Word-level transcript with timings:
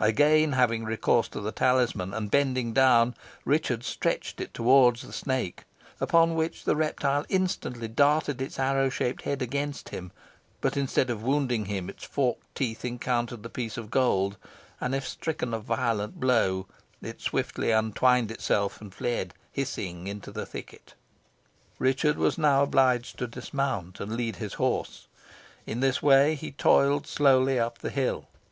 Again 0.00 0.54
having 0.54 0.82
recourse 0.84 1.28
to 1.28 1.40
the 1.40 1.52
talisman, 1.52 2.12
and 2.12 2.28
bending 2.28 2.72
down, 2.72 3.14
Richard 3.44 3.84
stretched 3.84 4.40
it 4.40 4.52
towards 4.52 5.02
the 5.02 5.12
snake, 5.12 5.62
upon 6.00 6.34
which 6.34 6.64
the 6.64 6.74
reptile 6.74 7.24
instantly 7.28 7.86
darted 7.86 8.42
its 8.42 8.58
arrow 8.58 8.88
shaped 8.88 9.22
head 9.22 9.42
against 9.42 9.90
him, 9.90 10.10
but 10.60 10.76
instead 10.76 11.08
of 11.08 11.22
wounding 11.22 11.66
him, 11.66 11.88
its 11.88 12.02
forked 12.02 12.52
teeth 12.56 12.84
encountered 12.84 13.44
the 13.44 13.48
piece 13.48 13.76
of 13.76 13.88
gold, 13.92 14.36
and, 14.80 14.92
as 14.92 15.04
if 15.04 15.08
stricken 15.08 15.54
a 15.54 15.60
violent 15.60 16.18
blow, 16.18 16.66
it 17.00 17.20
swiftly 17.20 17.70
untwined 17.70 18.32
itself, 18.32 18.80
and 18.80 18.92
fled, 18.92 19.34
hissing, 19.52 20.08
into 20.08 20.32
the 20.32 20.44
thicket. 20.44 20.94
Richard 21.78 22.18
was 22.18 22.36
now 22.36 22.64
obliged 22.64 23.18
to 23.18 23.28
dismount 23.28 24.00
and 24.00 24.16
lead 24.16 24.34
his 24.34 24.54
horse. 24.54 25.06
In 25.64 25.78
this 25.78 26.02
way 26.02 26.34
he 26.34 26.50
toiled 26.50 27.06
slowly 27.06 27.56
up 27.60 27.78
the 27.78 27.90
hill. 27.90 28.26